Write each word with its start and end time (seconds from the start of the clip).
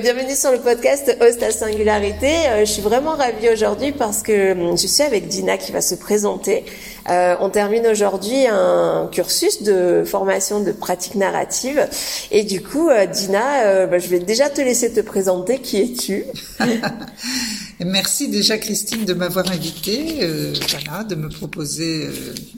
Bienvenue 0.00 0.34
sur 0.34 0.50
le 0.50 0.58
podcast 0.58 1.16
Host 1.20 1.42
à 1.42 1.50
Singularité. 1.50 2.26
Euh, 2.48 2.60
je 2.60 2.70
suis 2.70 2.82
vraiment 2.82 3.12
ravie 3.12 3.48
aujourd'hui 3.48 3.92
parce 3.92 4.22
que 4.22 4.52
hum, 4.52 4.76
je 4.76 4.86
suis 4.86 5.02
avec 5.02 5.28
Dina 5.28 5.56
qui 5.56 5.72
va 5.72 5.80
se 5.80 5.94
présenter. 5.94 6.64
Euh, 7.10 7.36
on 7.40 7.50
termine 7.50 7.86
aujourd'hui 7.86 8.46
un 8.46 9.08
cursus 9.12 9.62
de 9.62 10.02
formation 10.04 10.60
de 10.60 10.72
pratique 10.72 11.14
narrative. 11.14 11.86
Et 12.32 12.42
du 12.42 12.62
coup, 12.62 12.88
euh, 12.88 13.06
Dina, 13.06 13.86
bah, 13.86 13.98
je 13.98 14.08
vais 14.08 14.18
déjà 14.18 14.50
te 14.50 14.60
laisser 14.60 14.92
te 14.92 15.00
présenter. 15.00 15.60
Qui 15.60 15.82
es-tu 15.82 16.24
Merci 17.84 18.28
déjà 18.28 18.58
Christine 18.58 19.04
de 19.04 19.14
m'avoir 19.14 19.50
invitée, 19.50 20.26
voilà, 20.70 21.04
de 21.04 21.14
me 21.14 21.28
proposer 21.28 22.08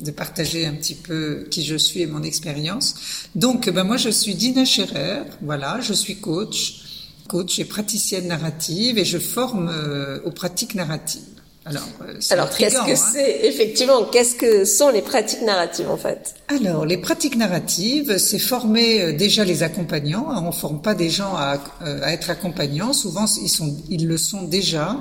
de 0.00 0.10
partager 0.10 0.66
un 0.66 0.74
petit 0.74 0.94
peu 0.94 1.46
qui 1.50 1.64
je 1.64 1.76
suis 1.76 2.02
et 2.02 2.06
mon 2.06 2.22
expérience. 2.22 2.94
Donc, 3.34 3.68
ben 3.68 3.84
moi 3.84 3.96
je 3.96 4.10
suis 4.10 4.34
Dina 4.34 4.64
Scherer, 4.64 5.22
voilà, 5.42 5.80
je 5.80 5.92
suis 5.92 6.16
coach 6.16 6.85
coach 7.26 7.58
et 7.58 7.64
praticienne 7.64 8.28
narrative 8.28 8.98
et 8.98 9.04
je 9.04 9.18
forme 9.18 9.68
euh, 9.68 10.18
aux 10.24 10.30
pratiques 10.30 10.74
narratives. 10.74 11.22
Alors, 11.64 11.82
euh, 12.02 12.14
Alors 12.30 12.50
qu'est-ce 12.50 12.76
que 12.76 12.92
hein. 12.92 13.10
c'est 13.12 13.40
effectivement 13.44 14.04
Qu'est-ce 14.04 14.36
que 14.36 14.64
sont 14.64 14.90
les 14.90 15.02
pratiques 15.02 15.42
narratives 15.42 15.90
en 15.90 15.96
fait? 15.96 16.36
Alors, 16.46 16.86
les 16.86 16.96
pratiques 16.96 17.36
narratives, 17.36 18.18
c'est 18.18 18.38
former 18.38 19.02
euh, 19.02 19.12
déjà 19.12 19.44
les 19.44 19.64
accompagnants. 19.64 20.28
On 20.44 20.52
forme 20.52 20.80
pas 20.80 20.94
des 20.94 21.10
gens 21.10 21.34
à, 21.34 21.58
à, 21.80 22.12
être 22.12 22.30
accompagnants. 22.30 22.92
Souvent, 22.92 23.26
ils 23.42 23.48
sont, 23.48 23.76
ils 23.90 24.06
le 24.06 24.16
sont 24.16 24.42
déjà. 24.42 24.96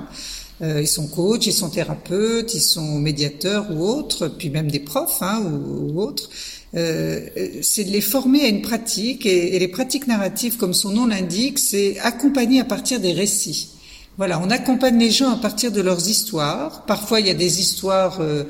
Ils 0.61 0.87
sont 0.87 1.07
coachs, 1.07 1.45
ils 1.47 1.53
sont 1.53 1.69
thérapeutes, 1.69 2.53
ils 2.53 2.61
sont 2.61 2.99
médiateurs 2.99 3.67
ou 3.71 3.85
autres, 3.85 4.27
puis 4.27 4.49
même 4.49 4.71
des 4.71 4.79
profs 4.79 5.21
hein, 5.21 5.41
ou, 5.41 5.91
ou 5.91 6.01
autres. 6.01 6.29
Euh, 6.75 7.21
c'est 7.61 7.85
de 7.85 7.91
les 7.91 8.01
former 8.01 8.41
à 8.41 8.47
une 8.47 8.61
pratique 8.61 9.25
et, 9.25 9.57
les 9.57 9.67
pratiques 9.67 10.07
narratives, 10.07 10.57
comme 10.57 10.73
son 10.73 10.91
nom 10.91 11.05
l'indique, 11.05 11.59
c'est 11.59 11.97
accompagner 11.99 12.59
à 12.59 12.65
partir 12.65 12.99
des 12.99 13.13
récits. 13.13 13.69
Voilà, 14.17 14.39
on 14.39 14.49
accompagne 14.49 14.97
les 14.97 15.11
gens 15.11 15.29
à 15.29 15.35
partir 15.35 15.73
de 15.73 15.81
leurs 15.81 16.07
histoires. 16.07 16.85
Parfois, 16.85 17.19
il 17.19 17.27
y 17.27 17.29
a 17.29 17.33
des 17.33 17.59
histoires 17.59 18.21
euh, 18.21 18.45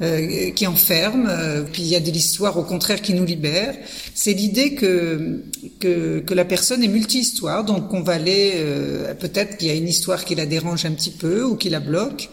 euh, 0.00 0.50
qui 0.52 0.66
enferment, 0.66 1.28
puis 1.72 1.82
il 1.82 1.88
y 1.88 1.96
a 1.96 2.00
des 2.00 2.16
histoires 2.16 2.56
au 2.56 2.62
contraire 2.62 3.02
qui 3.02 3.12
nous 3.12 3.26
libèrent. 3.26 3.76
C'est 4.14 4.32
l'idée 4.32 4.74
que, 4.74 5.42
que, 5.78 6.20
que 6.20 6.34
la 6.34 6.46
personne 6.46 6.82
est 6.82 6.88
multi-histoire, 6.88 7.64
donc 7.64 7.92
on 7.92 8.00
va 8.00 8.14
aller 8.14 8.64
peut-être 9.18 9.58
qu'il 9.58 9.68
y 9.68 9.70
a 9.70 9.74
une 9.74 9.88
histoire 9.88 10.24
qui 10.24 10.34
la 10.34 10.46
dérange 10.46 10.86
un 10.86 10.92
petit 10.92 11.10
peu 11.10 11.44
ou 11.44 11.54
qui 11.56 11.68
la 11.68 11.80
bloque 11.80 12.30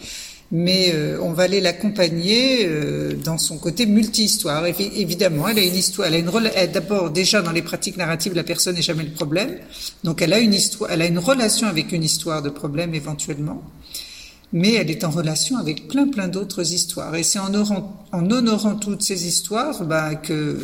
mais 0.52 0.92
euh, 0.94 1.20
on 1.22 1.34
va 1.34 1.44
aller 1.44 1.59
l'accompagner 1.59 2.66
euh, 2.66 3.14
dans 3.14 3.38
son 3.38 3.58
côté 3.58 3.86
multi-histoire. 3.86 4.66
Évidemment, 4.66 5.48
elle 5.50 5.59
a 5.59 5.64
une 5.64 5.76
histoire, 5.76 6.08
elle 6.08 6.16
a 6.16 6.17
une 6.17 6.31
d'abord 6.72 7.12
déjà 7.12 7.42
dans 7.42 7.52
les 7.52 7.62
pratiques 7.62 7.98
narratives, 7.98 8.34
la 8.34 8.44
personne 8.44 8.75
n'est 8.75 8.81
jamais 8.81 9.03
le 9.03 9.12
problème, 9.12 9.58
donc 10.03 10.22
elle 10.22 10.34
a 10.34 10.40
une 10.40 10.53
histoire, 10.53 10.92
elle 10.92 11.02
a 11.02 11.08
une 11.08 11.20
relation 11.20 11.68
avec 11.68 11.92
une 11.92 12.03
histoire 12.03 12.42
de 12.42 12.50
problème 12.50 12.95
éventuellement, 12.95 13.62
mais 14.53 14.73
elle 14.75 14.90
est 14.90 15.03
en 15.03 15.09
relation 15.09 15.58
avec 15.58 15.90
plein 15.90 16.08
plein 16.08 16.30
d'autres 16.30 16.72
histoires. 16.72 17.14
Et 17.16 17.23
c'est 17.23 17.40
en, 17.40 17.53
en, 17.53 18.31
honorant 18.31 18.75
toutes 18.75 19.03
ces 19.03 19.28
histoires 19.28 19.84
bah, 19.84 20.16
que 20.16 20.59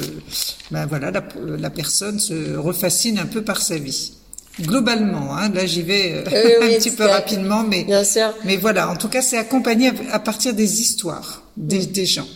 bah, 0.71 0.85
voilà 0.85 1.11
la, 1.11 1.23
la 1.57 1.69
personne 1.69 2.19
se 2.19 2.55
refascine 2.55 3.19
un 3.19 3.25
peu 3.25 3.41
par 3.41 3.61
sa 3.61 3.77
vie 3.77 4.13
globalement. 4.61 5.35
Hein, 5.35 5.49
là, 5.53 5.65
j'y 5.65 5.81
vais 5.81 6.13
euh, 6.13 6.61
un 6.63 6.77
petit 6.77 6.91
peu 6.91 7.05
rapidement, 7.05 7.63
mais 7.63 7.83
Bien 7.83 8.03
sûr. 8.03 8.33
mais 8.43 8.57
voilà. 8.57 8.89
En 8.89 8.95
tout 8.95 9.09
cas, 9.09 9.21
c'est 9.21 9.37
accompagné 9.37 9.91
à 10.11 10.19
partir 10.19 10.53
des 10.53 10.81
histoires 10.81 11.43
des, 11.57 11.85
des 11.85 12.05
gens. 12.05 12.27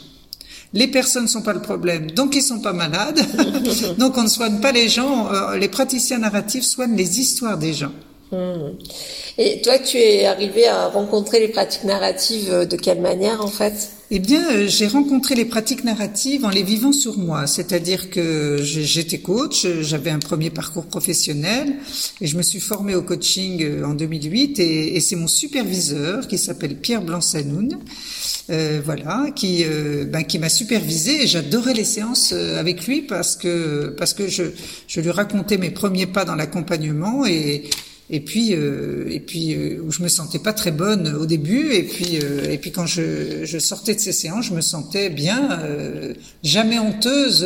Les 0.74 0.88
personnes 0.88 1.28
sont 1.28 1.42
pas 1.42 1.54
le 1.54 1.62
problème, 1.62 2.12
donc 2.12 2.36
ils 2.36 2.42
sont 2.42 2.60
pas 2.60 2.74
malades. 2.74 3.22
donc 3.98 4.18
on 4.18 4.24
ne 4.24 4.28
soigne 4.28 4.60
pas 4.60 4.72
les 4.72 4.90
gens. 4.90 5.32
Euh, 5.32 5.58
les 5.58 5.70
praticiens 5.70 6.20
narratifs 6.20 6.66
soignent 6.66 6.96
les 6.96 7.20
histoires 7.20 7.58
des 7.58 7.74
gens. 7.74 7.94
Mm. 8.32 8.72
Et 9.38 9.62
toi, 9.62 9.80
tu 9.80 9.98
es 9.98 10.26
arrivé 10.26 10.68
à 10.68 10.88
rencontrer 10.88 11.40
les 11.40 11.48
pratiques 11.48 11.86
narratives 11.86 12.52
euh, 12.52 12.66
de 12.66 12.76
quelle 12.76 13.00
manière, 13.02 13.42
en 13.44 13.48
fait? 13.48 13.92
Eh 14.10 14.20
bien, 14.20 14.42
euh, 14.52 14.68
j'ai 14.70 14.88
rencontré 14.88 15.36
les 15.36 15.44
pratiques 15.44 15.84
narratives 15.84 16.46
en 16.46 16.50
les 16.50 16.64
vivant 16.64 16.94
sur 16.94 17.18
moi. 17.18 17.46
C'est-à-dire 17.46 18.10
que 18.10 18.60
j'étais 18.64 19.20
coach, 19.20 19.68
j'avais 19.82 20.12
un 20.12 20.20
premier 20.20 20.50
parcours 20.50 20.86
professionnel 20.86 21.76
et 22.22 22.28
je 22.28 22.38
me 22.38 22.42
suis 22.42 22.62
formée 22.62 22.96
au 22.96 23.02
coaching 23.02 23.62
euh, 23.64 23.84
en 23.84 23.94
2008 23.94 24.60
et, 24.60 25.00
c'est 25.02 25.18
mon 25.18 25.28
superviseur 25.28 26.28
qui 26.28 26.38
s'appelle 26.38 26.78
Pierre 26.78 27.02
Blanc-Sanoun, 27.02 27.80
euh, 28.50 28.82
voilà, 28.84 29.28
qui 29.36 29.66
euh, 29.66 30.06
ben, 30.06 30.24
qui 30.24 30.40
m'a 30.40 30.50
supervisé 30.50 31.24
et 31.24 31.28
j'adorais 31.28 31.74
les 31.74 31.84
séances 31.84 32.32
avec 32.32 32.88
lui 32.88 33.02
parce 33.02 33.36
que 33.36 33.94
parce 33.98 34.14
que 34.14 34.28
je 34.28 34.44
je 34.88 35.02
lui 35.02 35.12
racontais 35.12 35.58
mes 35.58 35.70
premiers 35.70 36.08
pas 36.08 36.24
dans 36.24 36.36
l'accompagnement 36.36 37.26
et 37.26 37.70
et 38.10 38.22
puis 38.22 38.54
euh, 38.54 39.06
et 39.10 39.20
puis 39.20 39.54
euh, 39.54 39.82
où 39.86 39.92
je 39.92 40.02
me 40.02 40.08
sentais 40.08 40.40
pas 40.40 40.54
très 40.54 40.72
bonne 40.72 41.14
au 41.14 41.26
début 41.26 41.74
et 41.74 41.84
puis 41.84 42.20
euh, 42.24 42.50
et 42.50 42.58
puis 42.58 42.72
quand 42.72 42.86
je, 42.86 43.44
je, 43.44 43.60
sortais 43.60 43.96
de 43.96 44.00
ces 44.00 44.14
séances 44.14 44.46
je 44.46 44.54
me 44.54 44.62
sentais 44.62 45.10
bien 45.10 45.60
jamais 46.42 46.80
honteuse 46.80 47.46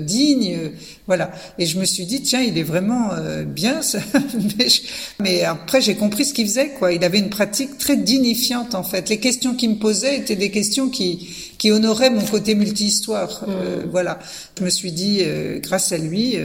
digne 0.00 0.70
voilà 1.06 1.30
et 1.58 1.66
je 1.66 1.78
me 1.78 1.84
suis 1.84 2.06
dit 2.06 2.22
tiens 2.22 2.40
il 2.40 2.56
est 2.56 2.62
vraiment 2.62 3.10
bien 3.46 3.82
ça. 3.82 3.98
mais, 5.20 5.42
après 5.42 5.82
j'ai 5.82 5.96
compris 5.96 6.24
ce 6.24 6.32
qu'il 6.32 6.46
faisait 6.46 6.70
quoi 6.70 6.92
il 6.92 7.04
avait 7.04 7.18
une 7.18 7.30
pratique 7.30 7.76
très 7.76 7.96
dignifiante 7.96 8.74
en 8.74 8.82
fait 8.82 9.10
les 9.10 9.18
questions 9.18 9.54
qu'il 9.54 9.70
me 9.70 9.76
posait 9.76 10.16
étaient 10.16 10.36
des 10.36 10.50
questions 10.50 10.88
qui 10.88 11.28
qui 11.58 11.70
honoraient 11.70 12.10
mon 12.10 12.24
côté 12.24 12.54
multi-histoire 12.54 13.44
mmh. 13.46 13.90
voilà 13.90 14.18
je 14.58 14.64
me 14.64 14.70
suis 14.70 14.92
dit 14.92 15.20
grâce 15.62 15.92
à 15.92 15.98
lui 15.98 16.36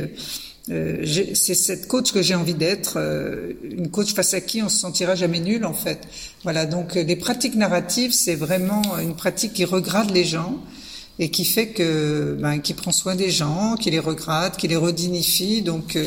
euh, 0.72 1.06
c'est 1.06 1.54
cette 1.54 1.88
coach 1.88 2.12
que 2.12 2.24
j'ai 2.24 2.34
envie 2.34 2.56
d'être, 2.56 2.94
euh, 2.98 3.54
une 3.64 3.92
coach 3.92 4.16
face 4.16 4.34
à 4.34 4.42
qui 4.42 4.64
on 4.64 4.70
se 4.70 4.80
sentira 4.80 5.14
jamais 5.14 5.40
nul 5.40 5.64
en 5.64 5.74
fait. 5.74 6.00
Voilà, 6.44 6.66
donc 6.66 6.98
euh, 6.98 7.04
les 7.04 7.16
pratiques 7.16 7.56
narratives, 7.56 8.12
c'est 8.14 8.34
vraiment 8.34 8.82
une 8.98 9.16
pratique 9.16 9.54
qui 9.54 9.64
regrade 9.64 10.10
les 10.10 10.24
gens 10.24 10.58
et 11.20 11.30
qui 11.30 11.46
fait 11.46 11.68
que, 11.68 12.36
ben, 12.40 12.60
qui 12.60 12.74
prend 12.74 12.92
soin 12.92 13.16
des 13.16 13.30
gens, 13.30 13.76
qui 13.76 13.92
les 13.92 14.00
regrade, 14.00 14.58
qui 14.58 14.68
les 14.68 14.76
redignifie, 14.76 15.62
donc, 15.62 15.98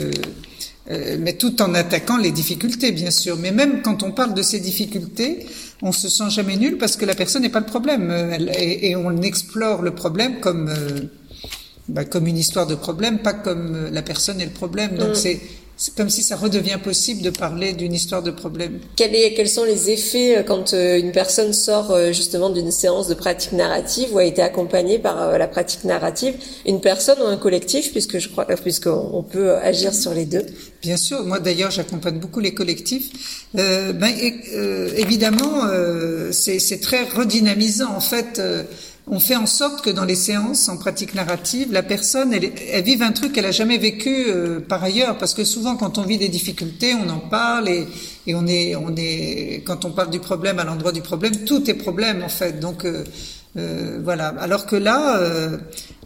mais 0.91 1.33
tout 1.35 1.63
en 1.63 1.73
attaquant 1.73 2.19
les 2.19 2.31
difficultés 2.31 2.93
bien 2.93 3.11
sûr. 3.11 3.39
Mais 3.39 3.51
même 3.51 3.81
quand 3.81 4.03
on 4.03 4.11
parle 4.11 4.35
de 4.35 4.43
ces 4.43 4.61
difficultés, 4.61 5.47
on 5.81 5.93
se 5.93 6.11
sent 6.11 6.29
jamais 6.29 6.57
nul 6.57 6.77
parce 6.77 6.97
que 6.97 7.07
la 7.07 7.15
personne 7.15 7.41
n'est 7.43 7.49
pas 7.49 7.61
le 7.61 7.67
problème 7.67 8.11
et, 8.55 8.91
et, 8.91 8.97
on 8.97 9.23
explore 9.23 9.81
le 9.81 9.95
problème 9.95 10.41
comme 10.41 10.71
bah, 11.89 12.05
comme 12.05 12.27
une 12.27 12.37
histoire 12.37 12.67
de 12.67 12.75
problème, 12.75 13.19
pas 13.21 13.33
comme 13.33 13.75
euh, 13.75 13.91
la 13.91 14.03
personne 14.03 14.41
est 14.41 14.47
le 14.47 14.53
problème. 14.53 14.97
Donc 14.97 15.11
mm. 15.11 15.15
c'est 15.15 15.41
c'est 15.81 15.95
comme 15.95 16.11
si 16.11 16.25
ça 16.25 16.35
redevient 16.35 16.79
possible 16.83 17.23
de 17.23 17.31
parler 17.31 17.73
d'une 17.73 17.95
histoire 17.95 18.21
de 18.21 18.33
problème. 18.33 18.81
Quel 18.97 19.15
est, 19.15 19.35
quels 19.35 19.49
sont 19.49 19.63
les 19.63 19.91
effets 19.91 20.39
euh, 20.39 20.43
quand 20.43 20.75
euh, 20.75 20.99
une 20.99 21.13
personne 21.13 21.53
sort 21.53 21.97
justement 22.13 22.51
d'une 22.51 22.73
séance 22.73 23.07
de 23.07 23.15
pratique 23.15 23.53
narrative 23.53 24.13
ou 24.13 24.19
a 24.19 24.25
été 24.25 24.43
accompagnée 24.43 24.99
par 24.99 25.39
la 25.39 25.47
pratique 25.47 25.85
narrative, 25.85 26.35
une 26.67 26.81
personne 26.81 27.19
ou 27.23 27.27
un 27.27 27.37
collectif, 27.37 27.93
puisque 27.93 28.19
je 28.19 28.29
crois, 28.29 28.45
puisqu'on 28.45 29.23
peut 29.23 29.55
agir 29.55 29.95
sur 29.95 30.13
les 30.13 30.25
deux? 30.25 30.45
Bien 30.83 30.97
sûr, 30.97 31.25
moi 31.25 31.41
d'ailleurs 31.41 31.71
j'accompagne 31.71 32.19
beaucoup 32.19 32.41
les 32.41 32.55
collectifs. 32.55 33.47
Euh, 33.57 33.93
ben, 33.93 34.13
évidemment, 34.97 35.65
euh, 35.67 36.31
c'est 36.33 36.81
très 36.81 37.05
redynamisant 37.05 37.95
en 37.95 38.01
fait 38.01 38.41
on 39.11 39.21
fait 39.21 39.37
en 39.37 39.47
sorte 39.47 39.83
que 39.83 39.91
dans 39.91 40.05
les 40.05 40.15
séances 40.15 40.69
en 40.69 40.77
pratique 40.77 41.15
narrative, 41.15 41.73
la 41.73 41.83
personne, 41.83 42.33
elle, 42.33 42.53
elle 42.71 42.85
vive 42.85 43.03
un 43.03 43.13
truc 43.13 43.33
qu'elle 43.33 43.47
a 43.47 43.51
jamais 43.51 43.79
vécu 43.79 44.27
euh, 44.29 44.61
par 44.61 44.83
ailleurs, 44.83 45.19
parce 45.19 45.35
que 45.35 45.45
souvent 45.45 45.77
quand 45.77 45.99
on 45.99 46.03
vit 46.03 46.19
des 46.19 46.29
difficultés, 46.29 46.95
on 46.95 47.09
en 47.09 47.19
parle 47.21 47.69
et, 47.69 47.87
et 48.27 48.35
on 48.35 48.47
est, 48.47 48.77
on 48.77 48.95
est, 48.97 49.63
quand 49.67 49.85
on 49.85 49.91
parle 49.91 50.11
du 50.11 50.21
problème 50.21 50.59
à 50.59 50.65
l'endroit 50.65 50.93
du 50.93 51.03
problème, 51.03 51.45
tout 51.45 51.71
est 51.71 51.75
problème 51.75 52.23
en 52.23 52.29
fait. 52.29 52.61
Donc 52.61 52.85
euh, 52.85 53.05
euh, 53.59 53.99
voilà. 54.03 54.29
Alors 54.39 54.67
que 54.67 54.77
là, 54.77 55.21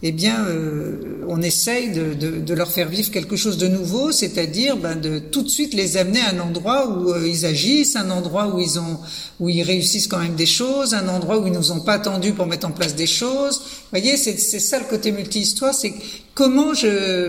eh 0.04 0.10
bien, 0.10 0.46
euh, 0.48 1.22
on 1.28 1.40
essaye 1.42 1.92
de, 1.92 2.14
de, 2.14 2.40
de, 2.40 2.54
leur 2.54 2.72
faire 2.72 2.88
vivre 2.88 3.12
quelque 3.12 3.36
chose 3.36 3.56
de 3.56 3.68
nouveau, 3.68 4.10
c'est-à-dire 4.10 4.76
ben, 4.76 4.96
de 4.96 5.20
tout 5.20 5.42
de 5.42 5.48
suite 5.48 5.74
les 5.74 5.96
amener 5.96 6.20
à 6.20 6.30
un 6.30 6.40
endroit 6.40 6.88
où 6.88 7.12
euh, 7.12 7.26
ils 7.26 7.46
agissent, 7.46 7.94
un 7.94 8.10
endroit 8.10 8.52
où 8.52 8.58
ils 8.58 8.80
ont, 8.80 8.98
où 9.38 9.48
ils 9.48 9.62
réussissent 9.62 10.08
quand 10.08 10.18
même 10.18 10.34
des 10.34 10.46
choses, 10.46 10.92
un 10.94 11.06
endroit 11.08 11.38
où 11.38 11.46
ils 11.46 11.52
nous 11.52 11.70
ont 11.70 11.80
pas 11.80 11.94
attendus 11.94 12.32
pour 12.32 12.46
mettre 12.46 12.66
en 12.66 12.72
place 12.72 12.96
des 12.96 13.06
choses. 13.06 13.60
Vous 13.60 13.98
voyez, 14.00 14.16
c'est 14.16 14.36
ça 14.36 14.80
le 14.80 14.86
côté 14.86 15.12
multi-histoire, 15.12 15.72
c'est 15.72 15.94
comment 16.34 16.74
je, 16.74 17.28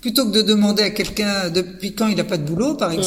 plutôt 0.00 0.24
que 0.26 0.30
de 0.30 0.42
demander 0.42 0.84
à 0.84 0.90
quelqu'un 0.90 1.50
depuis 1.50 1.92
quand 1.92 2.06
il 2.06 2.16
n'a 2.16 2.24
pas 2.24 2.36
de 2.36 2.44
boulot, 2.44 2.74
par 2.74 2.90
mmh. 2.90 3.02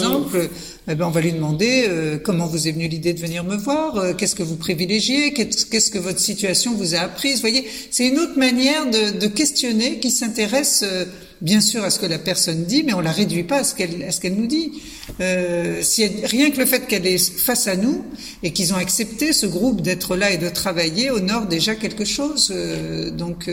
Eh 0.87 0.95
ben 0.95 1.05
on 1.05 1.11
va 1.11 1.21
lui 1.21 1.31
demander 1.31 1.85
euh, 1.87 2.17
comment 2.17 2.47
vous 2.47 2.67
est 2.67 2.71
venue 2.71 2.87
l'idée 2.87 3.13
de 3.13 3.19
venir 3.19 3.43
me 3.43 3.55
voir, 3.55 4.15
qu'est-ce 4.17 4.35
que 4.35 4.43
vous 4.43 4.55
privilégiez, 4.55 5.33
qu'est-ce 5.33 5.89
que 5.89 5.99
votre 5.99 6.19
situation 6.19 6.73
vous 6.73 6.95
a 6.95 6.99
apprise. 6.99 7.35
Vous 7.35 7.41
voyez, 7.41 7.65
c'est 7.91 8.07
une 8.07 8.19
autre 8.19 8.37
manière 8.37 8.85
de 8.89 9.05
de, 9.11 9.27
questionner, 9.27 9.99
qui 9.99 10.11
s'intéresse 10.11 10.83
euh, 10.85 11.05
bien 11.41 11.61
sûr 11.61 11.83
à 11.83 11.89
ce 11.89 11.99
que 11.99 12.05
la 12.05 12.19
personne 12.19 12.63
dit, 12.65 12.83
mais 12.83 12.93
on 12.93 13.01
la 13.01 13.11
réduit 13.11 13.43
pas 13.43 13.57
à 13.57 13.63
ce 13.63 13.75
qu'elle 13.75 14.03
à 14.03 14.11
ce 14.11 14.21
qu'elle 14.21 14.35
nous 14.35 14.47
dit. 14.47 14.71
Euh, 15.19 15.81
si 15.81 16.05
rien 16.23 16.49
que 16.51 16.57
le 16.57 16.65
fait 16.65 16.87
qu'elle 16.87 17.05
est 17.05 17.17
face 17.17 17.67
à 17.67 17.75
nous 17.75 18.05
et 18.43 18.51
qu'ils 18.51 18.73
ont 18.73 18.77
accepté 18.77 19.33
ce 19.33 19.45
groupe 19.45 19.81
d'être 19.81 20.15
là 20.15 20.31
et 20.31 20.37
de 20.37 20.49
travailler 20.49 21.11
honore 21.11 21.47
déjà 21.47 21.75
quelque 21.75 22.05
chose. 22.05 22.51
Euh, 22.55 23.11
donc 23.11 23.49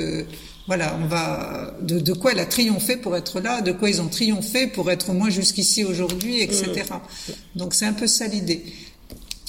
voilà, 0.67 0.97
on 1.03 1.07
va 1.07 1.75
de, 1.81 1.99
de, 1.99 2.13
quoi 2.13 2.33
elle 2.33 2.39
a 2.39 2.47
triomphé 2.47 2.97
pour 2.97 3.17
être 3.17 3.41
là, 3.41 3.61
de 3.63 3.73
quoi 3.73 3.91
ils 3.91 4.01
ont 4.01 4.09
triomphé 4.09 4.67
pour 4.69 4.91
être 4.91 5.11
au 5.11 5.13
moins 5.13 5.31
jusqu'ici 5.31 5.85
aujourd'hui, 5.85 6.41
etc. 6.41 6.85
Mm. 6.93 7.33
Donc 7.57 7.75
c'est 7.75 7.87
un 7.87 7.93
peu 7.93 8.07
ça 8.07 8.27
l'idée. 8.27 8.65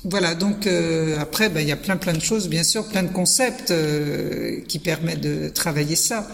Voilà, 0.06 0.36
donc 0.36 0.68
euh, 0.68 1.18
après, 1.20 1.50
ben, 1.50 1.62
il 1.62 1.68
y 1.68 1.72
a 1.72 1.78
plein 1.78 1.98
plein 1.98 2.14
de 2.14 2.22
choses, 2.22 2.50
bien 2.50 2.64
sûr, 2.64 2.88
plein 2.88 3.04
de 3.04 3.14
concepts 3.14 3.72
euh, 3.72 4.60
qui 4.68 4.80
permettent 4.80 5.22
de 5.22 5.50
travailler 5.50 5.96
ça, 5.96 6.28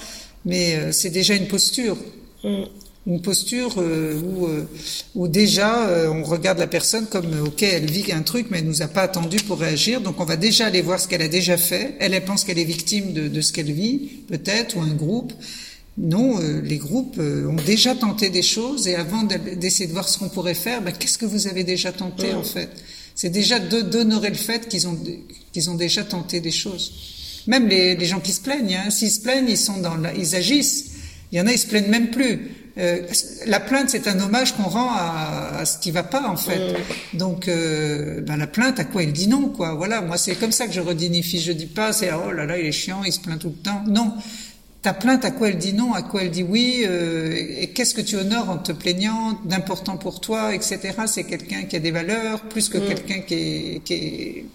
mais 0.46 0.76
euh, 0.76 0.92
c'est 0.92 1.12
déjà 1.12 1.36
une 1.36 1.48
posture. 1.48 1.98
Mm 2.44 2.64
une 3.07 3.22
posture 3.22 3.75
euh, 3.78 4.19
où, 4.22 4.46
euh, 4.46 4.68
où 5.16 5.28
déjà 5.28 5.88
euh, 5.88 6.10
on 6.10 6.24
regarde 6.24 6.60
la 6.60 6.68
personne 6.68 7.07
comme 7.07 7.28
ok 7.46 7.63
elle 7.63 7.90
vit 7.90 8.12
un 8.12 8.22
truc 8.22 8.48
mais 8.50 8.60
elle 8.60 8.66
nous 8.66 8.81
a 8.81 8.88
pas 8.88 9.01
attendu 9.04 9.38
pour 9.38 9.60
réagir. 9.60 10.01
Donc 10.01 10.19
on 10.19 10.25
va 10.25 10.36
déjà 10.36 10.66
aller 10.68 10.81
voir 10.81 11.00
ce 11.00 11.07
qu'elle 11.07 11.22
a 11.22 11.28
déjà 11.28 11.57
fait. 11.57 11.96
Elle 12.00 12.13
elle 12.13 12.25
pense 12.25 12.44
qu'elle 12.44 12.60
est 12.60 12.66
victime 12.66 13.13
de, 13.13 13.28
de 13.28 13.42
ce 13.42 13.54
qu'elle 13.54 13.72
vit 13.72 14.10
peut-être 14.28 14.78
ou 14.78 14.81
un 14.81 14.94
groupe. 14.94 15.34
Non 15.98 16.40
les 16.40 16.78
groupes 16.78 17.19
ont 17.19 17.62
déjà 17.66 17.96
tenté 17.96 18.30
des 18.30 18.42
choses. 18.42 18.88
Et 18.88 18.96
avant 18.96 19.24
d'essayer 19.24 19.88
de 19.88 19.94
voir 19.94 20.07
ce 20.07 20.18
qu'on 20.19 20.30
pourrait 20.30 20.54
faire 20.54 20.81
ben, 20.81 20.94
qu'est-ce 20.94 21.18
que 21.18 21.25
vous 21.25 21.48
avez 21.48 21.63
déjà 21.63 21.92
tenté 21.92 22.34
en 22.34 22.44
fait? 22.44 22.69
C'est 23.16 23.30
déjà 23.30 23.60
d'honorer 23.60 24.30
le 24.30 24.36
fait 24.36 24.68
qu'ils 24.68 24.88
ont 24.88 24.98
qu'ils 25.52 25.69
ont 25.69 25.75
déjà 25.75 26.04
tenté 26.04 26.42
des 26.42 26.52
choses. 26.52 26.94
Même 27.48 27.68
les, 27.68 27.95
les 27.95 28.06
gens 28.06 28.19
qui 28.19 28.34
se 28.34 28.42
plaignent 28.42 28.75
hein, 28.75 28.90
s'ils 28.92 29.12
se 29.12 29.22
plaignent 29.22 29.50
ils 29.50 29.57
sont 29.57 29.78
dans 29.78 29.98
ils 30.18 30.36
agissent. 30.36 30.86
Il 31.31 31.38
y 31.38 31.42
en 31.42 31.48
a, 31.48 31.52
ils 31.52 31.60
se 31.60 31.68
plaignent 31.68 31.90
même 31.90 32.10
plus. 32.10 32.58
Euh, 32.80 33.02
la 33.46 33.60
plainte, 33.60 33.90
c'est 33.90 34.08
un 34.08 34.20
hommage 34.20 34.56
qu'on 34.56 34.64
rend 34.64 34.90
à, 34.92 35.60
à, 35.60 35.66
ce 35.66 35.78
qui 35.80 35.92
va 35.92 36.04
pas 36.04 36.30
en 36.30 36.38
fait. 36.38 36.74
Mm. 37.14 37.18
Donc, 37.18 37.48
euh, 37.48 38.22
ben, 38.22 38.38
la 38.38 38.48
plainte, 38.48 38.80
à 38.80 38.86
quoi 38.86 39.04
elle 39.04 39.12
dit 39.12 39.28
non, 39.28 39.50
quoi. 39.50 39.74
Voilà, 39.74 40.02
moi 40.02 40.18
c'est 40.18 40.36
comme 40.36 40.54
ça 40.54 40.66
que 40.66 40.74
je 40.74 40.80
redinifie. 40.80 41.40
Je 41.42 41.52
dis 41.52 41.66
pas, 41.66 41.92
c'est 41.92 42.10
oh 42.14 42.31
là 42.31 42.46
là, 42.46 42.58
il 42.58 42.68
est 42.68 42.72
chiant, 42.72 43.04
il 43.04 43.12
se 43.12 43.20
plaint 43.20 43.40
tout 43.40 43.50
le 43.50 43.62
temps. 43.62 43.84
Non, 43.86 44.14
ta 44.81 44.94
plainte, 44.94 45.26
à 45.26 45.31
quoi 45.31 45.50
elle 45.50 45.58
dit 45.58 45.74
non, 45.74 45.94
à 45.94 46.04
quoi 46.04 46.24
elle 46.24 46.31
dit 46.31 46.44
oui, 46.44 46.84
euh, 46.86 47.36
et 47.36 47.68
qu'est-ce 47.72 47.94
que 47.94 48.02
tu 48.02 48.16
honores 48.16 48.50
en 48.50 48.58
te 48.58 48.72
plaignant, 48.72 49.38
d'important 49.44 49.98
pour 49.98 50.22
toi, 50.22 50.56
etc. 50.56 50.80
C'est 51.06 51.26
quelqu'un 51.26 51.64
qui 51.64 51.76
a 51.76 51.80
des 51.80 51.92
valeurs, 51.92 52.42
plus 52.44 52.70
que 52.70 52.78
mm. 52.78 52.88
quelqu'un 52.88 53.20
qui, 53.22 53.34
est, 53.34 53.81
qui, 53.84 53.94
est, 53.94 54.46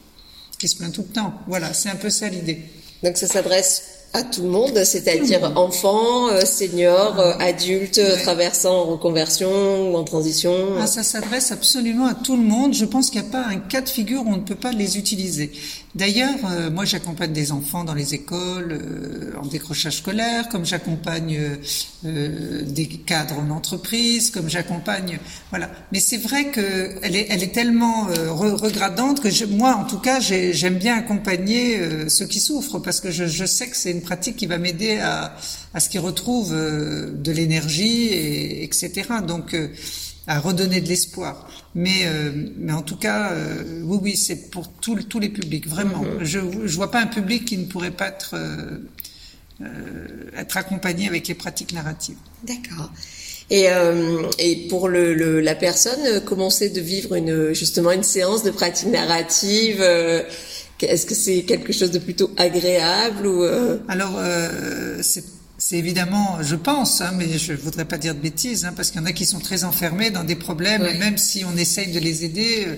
qui 0.59 0.69
se 0.69 0.76
plaint 0.76 0.93
tout 0.93 1.05
le 1.06 1.12
temps. 1.12 1.35
Voilà, 1.47 1.75
c'est 1.75 1.91
un 1.91 1.97
peu 1.97 2.09
ça 2.09 2.29
l'idée. 2.29 2.62
Donc 3.03 3.19
ça 3.19 3.26
s'adresse 3.26 3.94
à 4.14 4.22
tout 4.22 4.43
le 4.43 4.49
monde, 4.49 4.84
c'est-à-dire 4.84 5.52
enfants, 5.56 6.28
euh, 6.28 6.44
seniors, 6.44 7.19
euh, 7.19 7.32
adultes 7.40 8.00
traversant 8.22 8.82
en 8.82 8.84
reconversion 8.84 9.93
ou 9.93 9.96
en 9.96 10.05
transition. 10.05 10.55
Ah, 10.81 10.87
ça 10.87 11.02
s'adresse 11.02 11.50
absolument 11.50 12.06
à 12.06 12.14
tout 12.14 12.37
le 12.37 12.44
monde. 12.44 12.75
Je 12.75 12.84
pense 12.84 13.11
qu'il 13.11 13.20
n'y 13.20 13.26
a 13.26 13.31
pas 13.31 13.44
un 13.44 13.56
cas 13.56 13.81
de 13.81 13.88
figure 13.88 14.22
où 14.25 14.31
on 14.31 14.37
ne 14.37 14.43
peut 14.43 14.55
pas 14.55 14.70
les 14.70 14.99
utiliser. 14.99 15.50
D'ailleurs, 15.94 16.34
euh, 16.50 16.72
moi 16.72 16.84
j'accompagne 16.84 17.32
des 17.32 17.52
enfants 17.52 17.84
dans 17.84 17.94
les 17.94 18.14
écoles 18.14 18.72
euh, 18.72 19.32
en 19.40 19.46
décrochage 19.46 19.99
scolaire, 19.99 20.49
comme 20.49 20.66
j'accompagne 20.66 21.38
euh, 22.05 22.62
des 22.66 22.87
cadres 22.88 23.38
en 23.38 23.50
entreprise, 23.50 24.32
comme 24.32 24.49
j'accompagne, 24.49 25.20
voilà. 25.50 25.70
Mais 25.93 26.00
c'est 26.00 26.16
vrai 26.16 26.46
que 26.46 26.96
elle 27.02 27.14
est, 27.14 27.28
elle 27.31 27.44
est 27.44 27.55
tellement 27.55 28.08
regradante 28.31 29.20
que 29.20 29.31
je, 29.31 29.44
moi, 29.44 29.76
en 29.76 29.84
tout 29.84 30.00
cas, 30.00 30.19
j'aime 30.19 30.78
bien 30.78 30.96
accompagner 30.96 32.08
ceux 32.08 32.26
qui 32.26 32.40
souffrent 32.40 32.81
parce 32.81 33.00
que 33.00 33.12
je, 33.12 33.26
je 33.26 33.44
sais 33.44 33.69
que 33.69 33.76
c'est 33.76 33.93
une 33.93 34.02
pratique 34.04 34.36
qui 34.36 34.46
va 34.46 34.58
m'aider 34.58 34.98
à, 34.98 35.34
à 35.72 35.80
ce 35.80 35.88
qu'ils 35.88 36.00
retrouvent 36.00 36.54
de 36.54 37.32
l'énergie, 37.32 38.08
et, 38.08 38.64
etc. 38.64 39.08
Donc 39.26 39.56
à 40.26 40.40
redonner 40.40 40.80
de 40.80 40.88
l'espoir. 40.88 41.48
Mais, 41.74 42.06
euh, 42.06 42.30
mais 42.56 42.72
en 42.72 42.82
tout 42.82 42.96
cas, 42.96 43.32
euh, 43.32 43.82
oui, 43.82 43.98
oui, 44.00 44.16
c'est 44.16 44.50
pour 44.50 44.68
tous 44.68 45.18
les 45.18 45.28
publics, 45.28 45.68
vraiment. 45.68 46.02
Mm-hmm. 46.02 46.24
Je 46.24 46.38
ne 46.38 46.68
vois 46.68 46.90
pas 46.90 47.00
un 47.00 47.06
public 47.06 47.44
qui 47.44 47.58
ne 47.58 47.66
pourrait 47.66 47.90
pas 47.90 48.08
être, 48.08 48.34
euh, 48.34 49.68
être 50.36 50.56
accompagné 50.56 51.08
avec 51.08 51.28
les 51.28 51.34
pratiques 51.34 51.72
narratives. 51.72 52.16
D'accord. 52.46 52.90
Et, 53.50 53.66
et 54.38 54.68
pour 54.68 54.88
le, 54.88 55.40
la 55.40 55.54
personne, 55.54 56.24
commencer 56.24 56.70
de 56.70 56.80
vivre 56.80 57.14
une, 57.14 57.52
justement 57.52 57.92
une 57.92 58.02
séance 58.02 58.42
de 58.42 58.50
pratique 58.50 58.88
narrative, 58.88 59.84
est-ce 60.84 61.06
que 61.06 61.14
c'est 61.14 61.42
quelque 61.42 61.72
chose 61.72 61.90
de 61.90 61.98
plutôt 61.98 62.31
agréable 62.36 63.26
ou 63.26 63.44
Alors, 63.88 64.19
c'est 65.02 65.25
c'est 65.66 65.78
évidemment, 65.78 66.38
je 66.42 66.56
pense, 66.56 67.00
hein, 67.00 67.12
mais 67.16 67.38
je 67.38 67.54
voudrais 67.54 67.86
pas 67.86 67.96
dire 67.96 68.14
de 68.14 68.20
bêtises, 68.20 68.64
hein, 68.64 68.75
parce 68.76 68.90
qu'il 68.90 69.00
y 69.00 69.04
en 69.04 69.06
a 69.06 69.12
qui 69.12 69.25
sont 69.25 69.38
très 69.38 69.64
enfermés 69.64 70.10
dans 70.10 70.25
des 70.25 70.34
problèmes, 70.34 70.84
et 70.84 70.98
même 70.98 71.16
si 71.16 71.44
on 71.44 71.56
essaye 71.56 71.90
de 71.90 72.00
les 72.00 72.25
aider, 72.25 72.66
euh, 72.66 72.76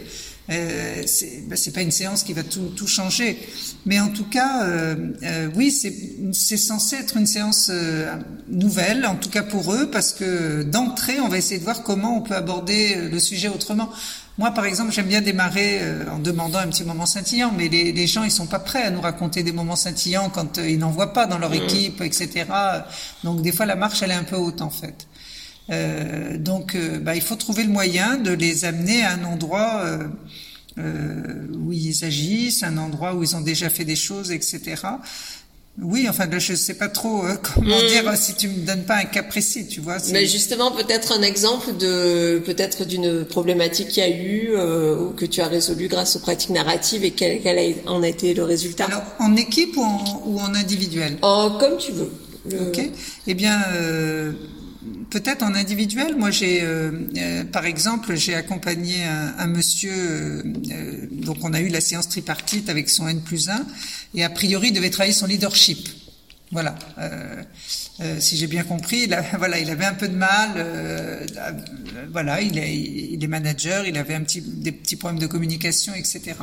euh 0.51 1.03
c'est 1.05 1.49
ben, 1.49 1.59
pas 1.75 1.81
une 1.81 1.91
séance 1.91 2.23
qui 2.23 2.33
va 2.33 2.45
tout, 2.45 2.71
tout 2.77 2.87
changer. 2.87 3.39
Mais 3.87 3.99
en 3.99 4.09
tout 4.09 4.29
cas, 4.29 4.69
euh, 4.69 4.95
euh 5.25 5.49
oui, 5.57 5.73
c'est 5.73 6.57
censé 6.57 6.97
être 6.97 7.17
une 7.17 7.27
séance 7.27 7.71
euh, 7.73 8.15
nouvelle, 8.49 9.05
en 9.05 9.17
tout 9.17 9.31
cas 9.31 9.43
pour 9.43 9.73
eux, 9.73 9.91
parce 9.91 10.13
que 10.13 10.63
d'entrée, 10.63 11.19
on 11.19 11.29
va 11.29 11.39
essayer 11.39 11.59
de 11.59 11.65
voir 11.65 11.83
comment 11.83 12.19
on 12.19 12.21
peut 12.21 12.37
aborder 12.37 13.09
le 13.11 13.19
sujet 13.19 13.49
autrement. 13.49 13.91
Moi, 14.39 14.51
par 14.51 14.67
exemple, 14.67 14.93
j'aime 14.93 15.07
bien 15.07 15.23
démarrer 15.23 15.79
euh, 15.81 16.11
en 16.11 16.19
demandant 16.19 16.59
un 16.59 16.69
petit 16.69 16.85
moment 16.85 17.07
scintillant, 17.07 17.53
mais 17.57 17.69
les, 17.69 17.93
les, 17.93 18.07
gens, 18.07 18.23
ils 18.23 18.31
sont 18.31 18.47
pas 18.47 18.59
prêts 18.59 18.83
à 18.83 18.91
nous 18.91 19.01
raconter 19.01 19.43
des 19.43 19.53
moments 19.53 19.77
scintillants 19.77 20.29
quand 20.29 20.59
euh, 20.59 20.69
ils 20.69 20.79
n'en 20.79 20.91
voient 20.91 21.15
pas 21.15 21.27
dans 21.27 21.39
leur 21.39 21.55
équipe, 21.55 22.03
etc. 22.03 22.45
Donc, 23.25 23.41
des 23.41 23.51
fois, 23.51 23.65
la 23.65 23.77
marche, 23.77 24.03
elle 24.03 24.11
est 24.11 24.15
un 24.15 24.25
peu 24.25 24.37
haute, 24.37 24.61
en 24.61 24.69
fait. 24.69 25.07
Euh, 25.71 26.37
donc, 26.37 26.75
euh, 26.75 26.99
bah, 26.99 27.15
il 27.15 27.23
faut 27.23 27.37
trouver 27.37 27.65
le 27.65 27.71
moyen 27.71 28.19
de 28.19 28.31
les 28.31 28.67
amener 28.67 29.03
à 29.05 29.13
un 29.13 29.25
endroit 29.25 29.85
où 30.77 31.73
ils 31.73 32.05
agissent, 32.05 32.63
un 32.63 32.77
endroit 32.77 33.15
où 33.15 33.23
ils 33.23 33.35
ont 33.35 33.41
déjà 33.41 33.71
fait 33.71 33.87
des 33.87 33.97
choses, 33.97 34.31
etc. 34.31 34.83
Oui, 35.83 36.07
enfin, 36.09 36.25
je 36.39 36.53
ne 36.53 36.57
sais 36.57 36.75
pas 36.75 36.89
trop 36.89 37.25
euh, 37.25 37.35
comment 37.55 37.77
mm. 37.77 37.89
dire 37.89 38.17
si 38.17 38.35
tu 38.35 38.49
me 38.49 38.67
donnes 38.67 38.85
pas 38.85 38.97
un 38.97 39.05
cas 39.05 39.23
précis, 39.23 39.67
tu 39.67 39.81
vois. 39.81 39.97
Mais 40.13 40.27
justement, 40.27 40.71
peut-être 40.73 41.13
un 41.13 41.23
exemple 41.23 41.77
de 41.77 42.43
peut-être 42.45 42.87
d'une 42.87 43.25
problématique 43.25 43.89
qu'il 43.89 44.03
y 44.03 44.07
a 44.07 44.11
eu 44.11 44.51
euh, 44.55 44.97
ou 44.97 45.11
que 45.11 45.27
tu 45.27 45.41
as 45.41 45.49
résolu 45.49 45.89
grâce 45.89 46.17
aux 46.17 46.21
pratiques 46.21 46.51
narratives 46.51 47.05
et 47.05 47.11
quel, 47.11 47.43
quel 47.43 47.75
en 47.87 48.03
a 48.03 48.09
été 48.09 48.33
le 48.33 48.45
résultat? 48.45 48.87
Alors, 48.87 49.03
en 49.19 49.37
équipe 49.37 49.77
ou 49.77 49.83
en, 49.83 50.23
ou 50.27 50.39
en 50.41 50.55
individuel? 50.55 51.19
En 51.23 51.59
comme 51.59 51.77
tu 51.77 51.93
veux. 51.93 52.11
Ok. 52.69 52.81
Eh 53.27 53.35
bien. 53.35 53.61
Euh, 53.75 54.33
peut-être 55.11 55.43
en 55.43 55.55
individuel. 55.55 56.17
Moi, 56.17 56.31
j'ai, 56.31 56.63
euh, 56.63 56.91
euh, 57.17 57.45
par 57.45 57.67
exemple, 57.67 58.15
j'ai 58.17 58.35
accompagné 58.35 59.05
un, 59.05 59.47
monsieur. 59.47 59.93
Euh, 59.93 61.07
donc, 61.11 61.39
on 61.43 61.53
a 61.53 61.61
eu 61.61 61.69
la 61.69 61.81
séance 61.81 62.09
tripartite 62.09 62.69
avec 62.69 62.89
son 62.89 63.09
N 63.09 63.21
plus 63.21 63.49
1, 63.49 63.67
et 64.15 64.25
a 64.25 64.31
priori, 64.31 64.69
il 64.69 64.73
devait 64.73 64.91
travailler 64.91 65.15
son 65.15 65.27
leadership. 65.27 65.89
Voilà. 66.53 66.77
si 68.21 68.37
j'ai 68.37 68.47
bien 68.47 68.63
compris, 68.63 69.09
il 69.09 69.19
voilà, 69.39 69.59
il 69.59 69.69
avait 69.69 69.85
un 69.85 69.95
peu 69.95 70.07
de 70.07 70.15
mal. 70.15 70.51
voilà, 72.13 72.41
il 72.41 72.57
est, 72.57 72.75
il 72.77 73.23
est 73.23 73.27
manager, 73.27 73.85
il 73.85 73.99
avait 73.99 74.15
un 74.15 74.23
petit, 74.23 74.41
des 74.41 74.71
petits 74.71 74.97
problèmes 74.97 75.21
de 75.21 75.27
communication, 75.27 75.93
etc. 75.95 76.37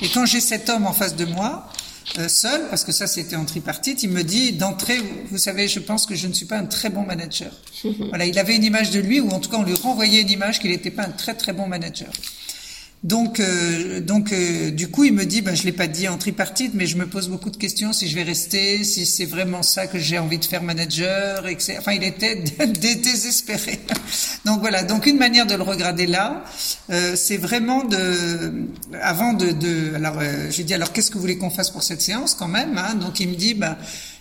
Et 0.00 0.08
quand 0.08 0.24
j'ai 0.24 0.40
cet 0.40 0.70
homme 0.70 0.86
en 0.86 0.94
face 0.94 1.14
de 1.14 1.26
moi, 1.26 1.70
euh, 1.70 1.73
seul, 2.28 2.68
parce 2.68 2.84
que 2.84 2.92
ça 2.92 3.06
c'était 3.06 3.36
en 3.36 3.44
tripartite, 3.44 4.02
il 4.02 4.10
me 4.10 4.22
dit 4.22 4.52
d'entrée, 4.52 4.98
vous 5.30 5.38
savez, 5.38 5.68
je 5.68 5.80
pense 5.80 6.06
que 6.06 6.14
je 6.14 6.26
ne 6.26 6.32
suis 6.32 6.46
pas 6.46 6.58
un 6.58 6.66
très 6.66 6.90
bon 6.90 7.02
manager. 7.02 7.50
voilà, 8.08 8.26
il 8.26 8.38
avait 8.38 8.56
une 8.56 8.64
image 8.64 8.90
de 8.90 9.00
lui, 9.00 9.20
ou 9.20 9.30
en 9.30 9.40
tout 9.40 9.50
cas 9.50 9.58
on 9.58 9.62
lui 9.64 9.74
renvoyait 9.74 10.22
une 10.22 10.30
image 10.30 10.60
qu'il 10.60 10.70
n'était 10.70 10.90
pas 10.90 11.04
un 11.04 11.10
très 11.10 11.34
très 11.34 11.52
bon 11.52 11.66
manager. 11.66 12.08
Donc, 13.04 13.38
euh, 13.38 14.00
donc 14.00 14.32
euh, 14.32 14.70
du 14.70 14.88
coup, 14.88 15.04
il 15.04 15.12
me 15.12 15.26
dit, 15.26 15.42
ben, 15.42 15.54
je 15.54 15.64
l'ai 15.64 15.72
pas 15.72 15.86
dit 15.86 16.08
en 16.08 16.16
tripartite, 16.16 16.72
mais 16.72 16.86
je 16.86 16.96
me 16.96 17.06
pose 17.06 17.28
beaucoup 17.28 17.50
de 17.50 17.56
questions 17.58 17.92
si 17.92 18.08
je 18.08 18.14
vais 18.14 18.22
rester, 18.22 18.82
si 18.82 19.04
c'est 19.04 19.26
vraiment 19.26 19.62
ça 19.62 19.86
que 19.86 19.98
j'ai 19.98 20.18
envie 20.18 20.38
de 20.38 20.44
faire 20.46 20.62
manager, 20.62 21.46
etc. 21.46 21.76
Enfin, 21.78 21.92
il 21.92 22.02
était 22.02 22.36
désespéré. 22.66 23.78
donc 24.46 24.60
voilà. 24.60 24.84
Donc 24.84 25.04
une 25.04 25.18
manière 25.18 25.44
de 25.46 25.54
le 25.54 25.62
regarder 25.62 26.06
là, 26.06 26.44
euh, 26.88 27.14
c'est 27.14 27.36
vraiment 27.36 27.84
de, 27.84 28.68
avant 29.02 29.34
de, 29.34 29.52
de 29.52 29.94
alors, 29.96 30.18
j'ai 30.48 30.64
dit, 30.64 30.72
alors 30.72 30.90
qu'est-ce 30.90 31.10
que 31.10 31.16
vous 31.16 31.20
voulez 31.20 31.36
qu'on 31.36 31.50
fasse 31.50 31.68
pour 31.68 31.82
cette 31.82 32.00
séance 32.00 32.34
quand 32.34 32.48
même 32.48 32.78
hein? 32.78 32.94
Donc 32.94 33.20
il 33.20 33.28
me 33.28 33.34
dit, 33.34 33.52
ben 33.52 33.76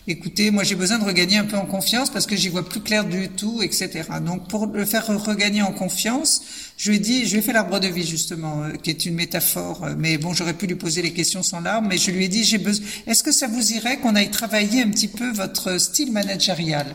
écoutez, 0.07 0.51
moi 0.51 0.63
j'ai 0.63 0.75
besoin 0.75 0.99
de 0.99 1.05
regagner 1.05 1.37
un 1.37 1.45
peu 1.45 1.57
en 1.57 1.65
confiance 1.65 2.09
parce 2.09 2.25
que 2.25 2.35
j'y 2.35 2.49
vois 2.49 2.67
plus 2.67 2.81
clair 2.81 3.05
du 3.05 3.29
tout, 3.29 3.61
etc. 3.61 4.03
Donc 4.25 4.47
pour 4.47 4.67
le 4.67 4.85
faire 4.85 5.07
regagner 5.07 5.61
en 5.61 5.71
confiance, 5.71 6.41
je 6.77 6.89
lui 6.89 6.97
ai 6.97 6.99
dit, 6.99 7.25
je 7.25 7.31
lui 7.31 7.39
ai 7.39 7.41
fait 7.41 7.53
l'arbre 7.53 7.79
de 7.79 7.87
vie 7.87 8.05
justement, 8.05 8.63
euh, 8.63 8.71
qui 8.71 8.89
est 8.89 9.05
une 9.05 9.15
métaphore, 9.15 9.83
euh, 9.83 9.95
mais 9.97 10.17
bon, 10.17 10.33
j'aurais 10.33 10.53
pu 10.53 10.67
lui 10.67 10.75
poser 10.75 11.01
les 11.01 11.13
questions 11.13 11.43
sans 11.43 11.61
l'arbre, 11.61 11.87
mais 11.87 11.97
je 11.97 12.11
lui 12.11 12.25
ai 12.25 12.27
dit, 12.27 12.43
j'ai 12.43 12.57
besoin, 12.57 12.85
est-ce 13.07 13.23
que 13.23 13.31
ça 13.31 13.47
vous 13.47 13.73
irait 13.73 13.97
qu'on 13.97 14.15
aille 14.15 14.31
travailler 14.31 14.81
un 14.81 14.89
petit 14.89 15.07
peu 15.07 15.31
votre 15.31 15.77
style 15.77 16.11
managérial? 16.11 16.87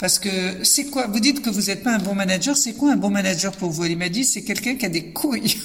Parce 0.00 0.18
que 0.18 0.64
c'est 0.64 0.86
quoi 0.86 1.06
Vous 1.08 1.20
dites 1.20 1.42
que 1.42 1.50
vous 1.50 1.66
n'êtes 1.66 1.84
pas 1.84 1.92
un 1.92 1.98
bon 1.98 2.14
manager. 2.14 2.56
C'est 2.56 2.72
quoi 2.72 2.92
un 2.92 2.96
bon 2.96 3.10
manager 3.10 3.52
pour 3.52 3.70
vous? 3.70 3.84
Il 3.84 3.98
m'a 3.98 4.08
dit 4.08 4.24
c'est 4.24 4.40
quelqu'un 4.40 4.76
qui 4.76 4.86
a 4.86 4.88
des 4.88 5.12
couilles. 5.12 5.58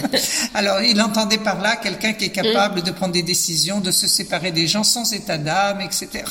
Alors 0.54 0.80
il 0.80 1.02
entendait 1.02 1.38
par 1.38 1.60
là 1.60 1.74
quelqu'un 1.74 2.12
qui 2.12 2.26
est 2.26 2.30
capable 2.30 2.82
de 2.82 2.92
prendre 2.92 3.12
des 3.12 3.24
décisions, 3.24 3.80
de 3.80 3.90
se 3.90 4.06
séparer 4.06 4.52
des 4.52 4.68
gens 4.68 4.84
sans 4.84 5.12
état 5.12 5.38
d'âme, 5.38 5.80
etc. 5.80 6.22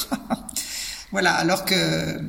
voilà. 1.12 1.34
Alors 1.34 1.66
que 1.66 2.22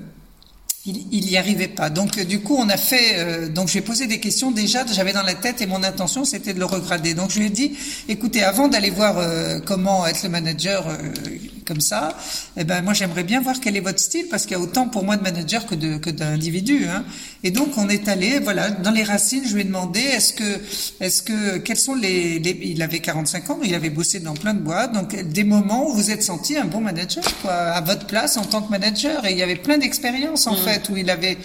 il, 0.84 1.06
il 1.12 1.30
y 1.30 1.36
arrivait 1.36 1.68
pas. 1.68 1.90
Donc 1.90 2.18
du 2.18 2.40
coup, 2.40 2.56
on 2.58 2.68
a 2.68 2.76
fait. 2.76 3.18
Euh, 3.18 3.48
donc 3.48 3.68
j'ai 3.68 3.82
posé 3.82 4.08
des 4.08 4.18
questions 4.18 4.50
déjà. 4.50 4.84
J'avais 4.86 5.12
dans 5.12 5.22
la 5.22 5.34
tête 5.34 5.60
et 5.60 5.66
mon 5.66 5.84
intention 5.84 6.24
c'était 6.24 6.54
de 6.54 6.58
le 6.58 6.64
regrader. 6.64 7.14
Donc 7.14 7.30
je 7.30 7.38
lui 7.38 7.46
ai 7.46 7.50
dit, 7.50 7.78
écoutez, 8.08 8.42
avant 8.42 8.66
d'aller 8.66 8.90
voir 8.90 9.18
euh, 9.18 9.60
comment 9.64 10.06
être 10.06 10.24
le 10.24 10.30
manager, 10.30 10.88
euh, 10.88 10.96
comme 11.70 11.80
ça. 11.80 12.18
Eh 12.56 12.64
ben 12.64 12.82
moi 12.82 12.94
j'aimerais 12.94 13.22
bien 13.22 13.40
voir 13.40 13.60
quel 13.60 13.76
est 13.76 13.80
votre 13.80 14.00
style 14.00 14.26
parce 14.28 14.42
qu'il 14.42 14.56
y 14.56 14.60
a 14.60 14.60
autant 14.60 14.88
pour 14.88 15.04
moi 15.04 15.16
de 15.16 15.22
manager 15.22 15.66
que 15.66 15.76
de 15.76 15.98
que 15.98 16.10
d'individus. 16.10 16.86
Hein. 16.86 17.04
Et 17.44 17.52
donc 17.52 17.78
on 17.78 17.88
est 17.88 18.08
allé 18.08 18.40
voilà 18.40 18.70
dans 18.70 18.90
les 18.90 19.04
racines. 19.04 19.44
Je 19.46 19.54
lui 19.54 19.60
ai 19.60 19.64
demandé 19.64 20.00
est-ce 20.00 20.32
que 20.32 20.60
est-ce 20.98 21.22
que 21.22 21.58
quels 21.58 21.76
sont 21.76 21.94
les, 21.94 22.40
les, 22.40 22.58
il 22.60 22.82
avait 22.82 22.98
45 22.98 23.50
ans, 23.50 23.58
il 23.62 23.72
avait 23.76 23.90
bossé 23.90 24.18
dans 24.18 24.34
plein 24.34 24.52
de 24.52 24.58
boîtes. 24.58 24.92
Donc 24.92 25.14
des 25.14 25.44
moments 25.44 25.86
où 25.88 25.92
vous 25.94 26.10
êtes 26.10 26.24
senti 26.24 26.56
un 26.56 26.64
bon 26.64 26.80
manager 26.80 27.22
quoi 27.40 27.52
à 27.52 27.80
votre 27.80 28.06
place 28.06 28.36
en 28.36 28.44
tant 28.44 28.62
que 28.62 28.70
manager. 28.70 29.24
Et 29.26 29.30
il 29.30 29.38
y 29.38 29.42
avait 29.44 29.54
plein 29.54 29.78
d'expériences 29.78 30.48
en 30.48 30.54
mmh. 30.54 30.64
fait 30.64 30.88
où 30.88 30.96
il 30.96 31.08
avait 31.08 31.38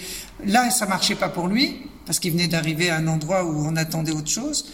là 0.43 0.71
ça 0.71 0.87
marchait 0.87 1.13
pas 1.13 1.29
pour 1.29 1.47
lui 1.47 1.77
parce 2.07 2.17
qu'il 2.17 2.31
venait 2.31 2.47
d'arriver 2.47 2.89
à 2.89 2.95
un 2.97 3.07
endroit 3.07 3.45
où 3.45 3.67
on 3.67 3.75
attendait 3.75 4.11
autre 4.11 4.29
chose 4.29 4.65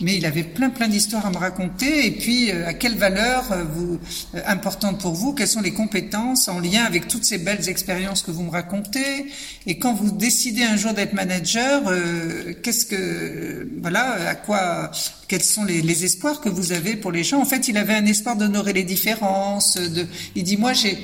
mais 0.00 0.16
il 0.16 0.26
avait 0.26 0.42
plein 0.42 0.70
plein 0.70 0.88
d'histoires 0.88 1.26
à 1.26 1.30
me 1.30 1.36
raconter 1.36 2.06
et 2.06 2.10
puis 2.10 2.50
euh, 2.50 2.66
à 2.66 2.74
quelle 2.74 2.96
valeur 2.96 3.50
euh, 3.52 3.64
vous 3.64 3.98
euh, 4.34 4.40
importante 4.46 5.00
pour 5.00 5.14
vous, 5.14 5.32
quelles 5.34 5.48
sont 5.48 5.60
les 5.60 5.72
compétences 5.72 6.48
en 6.48 6.60
lien 6.60 6.84
avec 6.84 7.08
toutes 7.08 7.24
ces 7.24 7.38
belles 7.38 7.68
expériences 7.68 8.22
que 8.22 8.30
vous 8.30 8.42
me 8.42 8.50
racontez? 8.50 9.26
Et 9.66 9.78
quand 9.78 9.94
vous 9.94 10.10
décidez 10.10 10.62
un 10.62 10.76
jour 10.76 10.92
d'être 10.92 11.12
manager, 11.12 11.82
qu'est-ce 12.62 12.86
que 12.86 13.68
voilà 13.80 14.28
à 14.28 14.34
quoi 14.34 14.90
quels 15.26 15.42
sont 15.42 15.64
les, 15.64 15.82
les, 15.82 16.04
espoirs 16.04 16.40
que 16.40 16.48
vous 16.48 16.72
avez 16.72 16.96
pour 16.96 17.12
les 17.12 17.22
gens? 17.22 17.40
En 17.40 17.44
fait, 17.44 17.68
il 17.68 17.76
avait 17.76 17.94
un 17.94 18.06
espoir 18.06 18.36
d'honorer 18.36 18.72
les 18.72 18.84
différences. 18.84 19.76
De, 19.76 20.06
il 20.34 20.44
dit 20.44 20.56
moi 20.56 20.72
j'ai 20.72 20.98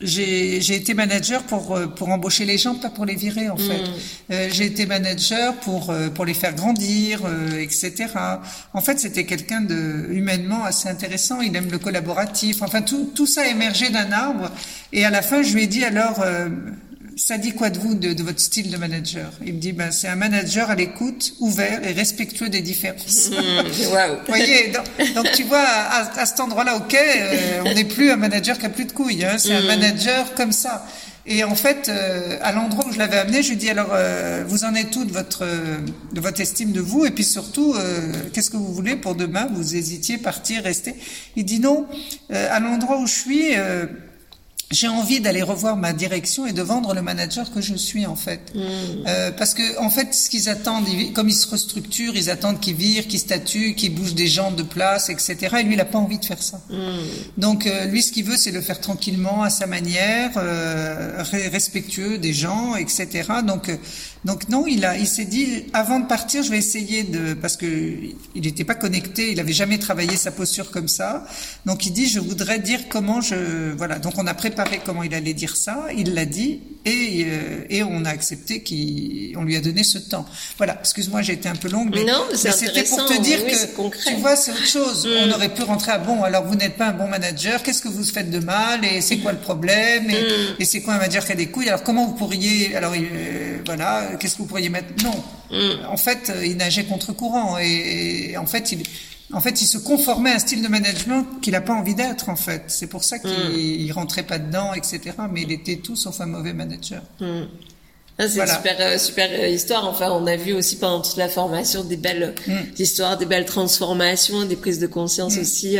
j'ai 0.00 0.74
été 0.74 0.94
manager 0.94 1.42
pour 1.42 1.76
euh, 1.76 1.86
pour 1.86 2.08
embaucher 2.08 2.44
les 2.44 2.56
gens, 2.56 2.74
pas 2.74 2.90
pour 2.90 3.04
les 3.04 3.14
virer 3.14 3.50
en 3.50 3.56
fait. 3.56 3.82
Mm. 3.82 4.32
Euh, 4.32 4.48
j'ai 4.50 4.66
été 4.66 4.86
manager 4.86 5.54
pour 5.56 5.90
euh, 5.90 6.08
pour 6.08 6.24
les 6.24 6.34
faire 6.34 6.54
grandir, 6.54 7.20
etc. 7.58 8.06
En 8.72 8.80
fait, 8.80 8.98
c'était 8.98 9.24
quelqu'un 9.24 9.60
de 9.60 10.06
humainement 10.10 10.64
assez 10.64 10.88
intéressant. 10.88 11.40
Il 11.40 11.54
aime 11.54 11.70
le 11.70 11.78
collaboratif. 11.78 12.62
Enfin, 12.62 12.82
tout 12.82 13.10
tout 13.14 13.26
ça 13.26 13.46
émergé 13.46 13.90
d'un 13.90 14.10
arbre. 14.12 14.50
Et 14.92 15.04
à 15.04 15.10
la 15.10 15.22
fin, 15.22 15.42
je 15.42 15.54
lui 15.54 15.64
ai 15.64 15.66
dit 15.66 15.84
alors 15.84 16.24
ça 17.20 17.36
dit 17.36 17.52
quoi 17.52 17.68
de 17.68 17.78
vous, 17.78 17.94
de, 17.94 18.22
votre 18.22 18.40
style 18.40 18.70
de 18.70 18.76
manager? 18.78 19.30
Il 19.44 19.54
me 19.54 19.60
dit, 19.60 19.72
ben, 19.72 19.90
c'est 19.90 20.08
un 20.08 20.16
manager 20.16 20.70
à 20.70 20.74
l'écoute, 20.74 21.34
ouvert 21.38 21.86
et 21.86 21.92
respectueux 21.92 22.48
des 22.48 22.62
différences. 22.62 23.30
Mmh, 23.30 23.34
wow. 23.92 24.16
Vous 24.20 24.26
voyez, 24.26 24.72
donc, 25.14 25.30
tu 25.32 25.42
vois, 25.44 25.62
à, 25.62 26.24
cet 26.24 26.40
endroit-là, 26.40 26.76
ok, 26.76 26.94
euh, 26.94 27.62
on 27.66 27.74
n'est 27.74 27.84
plus 27.84 28.10
un 28.10 28.16
manager 28.16 28.58
qui 28.58 28.64
a 28.64 28.70
plus 28.70 28.86
de 28.86 28.92
couilles, 28.92 29.24
hein, 29.24 29.36
c'est 29.36 29.52
un 29.52 29.60
mmh. 29.60 29.66
manager 29.66 30.34
comme 30.34 30.52
ça. 30.52 30.86
Et 31.26 31.44
en 31.44 31.54
fait, 31.54 31.90
euh, 31.90 32.38
à 32.40 32.52
l'endroit 32.52 32.86
où 32.88 32.92
je 32.92 32.98
l'avais 32.98 33.18
amené, 33.18 33.42
je 33.42 33.50
lui 33.50 33.56
dis 33.56 33.68
alors, 33.68 33.90
euh, 33.92 34.42
vous 34.48 34.64
en 34.64 34.74
êtes 34.74 34.90
tout 34.90 35.04
de 35.04 35.12
votre 35.12 35.46
de 36.12 36.20
votre 36.20 36.40
estime 36.40 36.72
de 36.72 36.80
vous, 36.80 37.04
et 37.04 37.10
puis 37.10 37.24
surtout, 37.24 37.76
qu'est-ce 38.32 38.50
que 38.50 38.56
vous 38.56 38.72
voulez 38.72 38.96
pour 38.96 39.14
demain? 39.14 39.46
Vous 39.52 39.76
hésitiez, 39.76 40.16
partir, 40.16 40.62
rester 40.62 40.94
Il 41.36 41.44
dit 41.44 41.60
non. 41.60 41.86
à 42.32 42.58
l'endroit 42.58 42.98
où 42.98 43.06
je 43.06 43.12
suis 43.12 43.54
j'ai 44.70 44.86
envie 44.86 45.20
d'aller 45.20 45.42
revoir 45.42 45.76
ma 45.76 45.92
direction 45.92 46.46
et 46.46 46.52
de 46.52 46.62
vendre 46.62 46.94
le 46.94 47.02
manager 47.02 47.52
que 47.52 47.60
je 47.60 47.74
suis 47.74 48.06
en 48.06 48.14
fait, 48.14 48.40
mm. 48.54 48.58
euh, 49.06 49.32
parce 49.32 49.52
que 49.52 49.78
en 49.80 49.90
fait, 49.90 50.14
ce 50.14 50.30
qu'ils 50.30 50.48
attendent, 50.48 50.86
comme 51.12 51.28
ils 51.28 51.34
se 51.34 51.48
restructurent, 51.48 52.14
ils 52.14 52.30
attendent 52.30 52.60
qu'ils 52.60 52.76
virent, 52.76 53.08
qu'ils 53.08 53.18
statuent, 53.18 53.74
qu'ils 53.74 53.92
bougent 53.92 54.14
des 54.14 54.28
gens 54.28 54.52
de 54.52 54.62
place, 54.62 55.08
etc. 55.08 55.36
Et 55.58 55.62
lui, 55.64 55.74
il 55.74 55.80
a 55.80 55.84
pas 55.84 55.98
envie 55.98 56.20
de 56.20 56.24
faire 56.24 56.40
ça. 56.40 56.60
Mm. 56.70 56.76
Donc 57.38 57.66
euh, 57.66 57.86
lui, 57.86 58.00
ce 58.00 58.12
qu'il 58.12 58.24
veut, 58.24 58.36
c'est 58.36 58.52
le 58.52 58.60
faire 58.60 58.80
tranquillement, 58.80 59.42
à 59.42 59.50
sa 59.50 59.66
manière, 59.66 60.30
euh, 60.36 61.24
respectueux 61.50 62.18
des 62.18 62.32
gens, 62.32 62.76
etc. 62.76 63.24
Donc 63.44 63.70
euh, 63.70 63.76
donc 64.24 64.48
non, 64.50 64.66
il 64.66 64.84
a, 64.84 64.98
il 64.98 65.06
s'est 65.06 65.24
dit 65.24 65.64
avant 65.72 65.98
de 65.98 66.06
partir, 66.06 66.42
je 66.42 66.50
vais 66.50 66.58
essayer 66.58 67.04
de, 67.04 67.32
parce 67.32 67.56
que 67.56 67.66
il 68.34 68.42
n'était 68.42 68.64
pas 68.64 68.74
connecté, 68.74 69.32
il 69.32 69.40
avait 69.40 69.54
jamais 69.54 69.78
travaillé 69.78 70.16
sa 70.16 70.30
posture 70.30 70.70
comme 70.70 70.88
ça. 70.88 71.26
Donc 71.64 71.86
il 71.86 71.92
dit, 71.92 72.06
je 72.06 72.20
voudrais 72.20 72.58
dire 72.58 72.88
comment 72.88 73.22
je, 73.22 73.72
voilà. 73.72 73.98
Donc 73.98 74.14
on 74.18 74.26
a 74.26 74.34
préparé 74.34 74.80
comment 74.84 75.02
il 75.02 75.14
allait 75.14 75.32
dire 75.32 75.56
ça, 75.56 75.86
il 75.96 76.12
l'a 76.14 76.26
dit 76.26 76.60
et 76.84 77.24
euh, 77.26 77.64
et 77.68 77.82
on 77.82 78.04
a 78.04 78.10
accepté 78.10 78.60
qu'on 78.62 79.44
lui 79.44 79.56
a 79.56 79.60
donné 79.60 79.84
ce 79.84 79.98
temps. 79.98 80.26
Voilà. 80.58 80.78
Excuse-moi, 80.80 81.22
j'ai 81.22 81.34
été 81.34 81.48
un 81.48 81.54
peu 81.54 81.68
longue, 81.68 81.90
mais, 81.94 82.04
non, 82.04 82.24
c'était 82.34 82.84
pour 82.84 83.04
te 83.06 83.20
dire 83.20 83.44
que 83.44 84.08
tu 84.08 84.14
vois, 84.16 84.36
c'est 84.36 84.52
autre 84.52 84.66
chose. 84.66 85.06
Mm. 85.06 85.28
On 85.28 85.32
aurait 85.32 85.54
pu 85.54 85.62
rentrer 85.62 85.92
à 85.92 85.98
bon. 85.98 86.22
Alors 86.22 86.44
vous 86.44 86.54
n'êtes 86.54 86.76
pas 86.76 86.88
un 86.88 86.92
bon 86.92 87.08
manager. 87.08 87.62
Qu'est-ce 87.62 87.82
que 87.82 87.88
vous 87.88 88.04
faites 88.04 88.30
de 88.30 88.38
mal 88.38 88.84
et 88.84 89.00
c'est 89.00 89.18
quoi 89.18 89.32
le 89.32 89.38
problème 89.38 90.10
et, 90.10 90.14
mm. 90.14 90.56
et 90.58 90.64
c'est 90.64 90.80
quoi 90.80 90.94
un 90.94 90.98
manager 90.98 91.24
qui 91.24 91.32
a 91.32 91.36
des 91.36 91.46
couilles? 91.46 91.68
Alors 91.68 91.82
comment 91.82 92.06
vous 92.06 92.14
pourriez, 92.14 92.74
alors 92.76 92.94
euh, 92.96 93.58
voilà 93.66 94.12
qu'est-ce 94.18 94.34
que 94.34 94.38
vous 94.38 94.48
pourriez 94.48 94.68
mettre? 94.68 94.88
Non. 95.04 95.22
Mm. 95.50 95.86
En 95.86 95.96
fait, 95.96 96.30
euh, 96.30 96.46
il 96.46 96.56
nageait 96.56 96.84
contre 96.84 97.12
courant 97.12 97.58
et, 97.58 98.36
en 98.36 98.46
fait, 98.46 98.72
il, 98.72 98.82
en 99.32 99.40
fait, 99.40 99.62
il 99.62 99.66
se 99.66 99.78
conformait 99.78 100.32
à 100.32 100.36
un 100.36 100.38
style 100.38 100.62
de 100.62 100.68
management 100.68 101.24
qu'il 101.40 101.52
n'a 101.52 101.60
pas 101.60 101.72
envie 101.72 101.94
d'être. 101.94 102.28
En 102.28 102.36
fait, 102.36 102.64
c'est 102.68 102.86
pour 102.86 103.04
ça 103.04 103.18
qu'il 103.18 103.88
mm. 103.88 103.92
rentrait 103.92 104.22
pas 104.24 104.38
dedans, 104.38 104.72
etc. 104.74 105.00
Mais 105.30 105.42
il 105.42 105.52
était 105.52 105.76
tout 105.76 105.96
sauf 105.96 106.20
un 106.20 106.26
mauvais 106.26 106.52
manager. 106.52 107.02
Mm. 107.20 107.42
Ah, 108.18 108.28
c'est 108.28 108.40
une 108.40 108.46
super 108.46 108.76
euh, 108.80 108.98
super 108.98 109.30
euh, 109.32 109.48
histoire. 109.48 109.88
Enfin, 109.88 110.10
on 110.10 110.26
a 110.26 110.36
vu 110.36 110.52
aussi 110.52 110.76
pendant 110.76 111.00
toute 111.00 111.16
la 111.16 111.28
formation 111.28 111.84
des 111.84 111.96
belles 111.96 112.34
histoires, 112.78 113.16
des 113.16 113.24
belles 113.24 113.46
transformations, 113.46 114.44
des 114.44 114.56
prises 114.56 114.78
de 114.78 114.86
conscience 114.86 115.38
aussi 115.38 115.78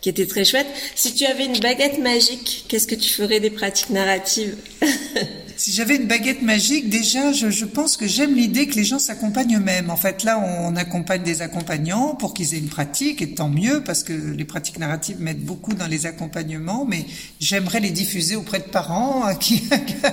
qui 0.00 0.08
étaient 0.08 0.26
très 0.26 0.44
chouettes. 0.44 0.68
Si 0.94 1.14
tu 1.14 1.26
avais 1.26 1.46
une 1.46 1.58
baguette 1.58 1.98
magique, 1.98 2.66
qu'est-ce 2.68 2.86
que 2.86 2.94
tu 2.94 3.10
ferais 3.10 3.40
des 3.40 3.50
pratiques 3.50 3.90
narratives? 3.90 4.56
Si 5.60 5.72
j'avais 5.72 5.96
une 5.96 6.06
baguette 6.06 6.40
magique, 6.40 6.88
déjà, 6.88 7.32
je, 7.32 7.50
je 7.50 7.66
pense 7.66 7.98
que 7.98 8.06
j'aime 8.06 8.34
l'idée 8.34 8.66
que 8.66 8.76
les 8.76 8.84
gens 8.84 8.98
s'accompagnent 8.98 9.58
eux-mêmes. 9.58 9.90
En 9.90 9.96
fait, 9.96 10.24
là, 10.24 10.38
on 10.38 10.74
accompagne 10.74 11.22
des 11.22 11.42
accompagnants 11.42 12.14
pour 12.14 12.32
qu'ils 12.32 12.54
aient 12.54 12.58
une 12.58 12.70
pratique, 12.70 13.20
et 13.20 13.34
tant 13.34 13.50
mieux, 13.50 13.84
parce 13.84 14.02
que 14.02 14.14
les 14.14 14.46
pratiques 14.46 14.78
narratives 14.78 15.20
m'aident 15.20 15.44
beaucoup 15.44 15.74
dans 15.74 15.86
les 15.86 16.06
accompagnements, 16.06 16.86
mais 16.88 17.04
j'aimerais 17.40 17.80
les 17.80 17.90
diffuser 17.90 18.36
auprès 18.36 18.60
de 18.60 18.70
parents 18.70 19.28
euh, 19.28 19.34
qui, 19.34 19.68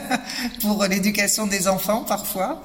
pour 0.60 0.84
l'éducation 0.84 1.48
des 1.48 1.70
enfants, 1.70 2.04
parfois. 2.04 2.62